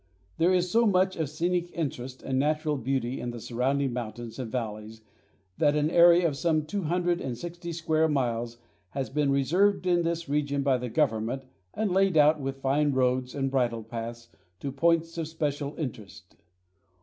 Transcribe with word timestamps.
There 0.39 0.51
is 0.51 0.71
so 0.71 0.87
much 0.87 1.15
of 1.15 1.29
scenic 1.29 1.69
interest 1.73 2.23
and 2.23 2.39
natural 2.39 2.75
beauty 2.75 3.21
in 3.21 3.29
the 3.29 3.39
surrounding 3.39 3.93
mountains 3.93 4.39
and 4.39 4.51
valleys, 4.51 5.01
that 5.59 5.75
an 5.75 5.91
area 5.91 6.27
of 6.27 6.35
some 6.35 6.65
two 6.65 6.85
hundred 6.85 7.21
and 7.21 7.37
sixty 7.37 7.71
square 7.71 8.07
miles 8.07 8.57
has 8.97 9.11
been 9.11 9.29
reserved 9.29 9.85
in 9.85 10.01
this 10.01 10.27
region 10.27 10.63
by 10.63 10.79
the 10.79 10.89
government 10.89 11.45
and 11.75 11.91
laid 11.91 12.17
out 12.17 12.39
with 12.41 12.63
fine 12.63 12.93
roads 12.93 13.35
and 13.35 13.51
bridle 13.51 13.83
paths 13.83 14.29
to 14.59 14.71
points 14.71 15.19
of 15.19 15.27
special 15.27 15.75
interest. 15.77 16.35